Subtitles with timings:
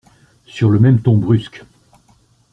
[0.47, 1.63] Sur le même ton brusque.